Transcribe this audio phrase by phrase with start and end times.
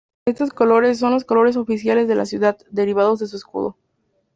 [0.25, 3.77] Estos colores son los colores oficiales de la ciudad, derivados de su escudo.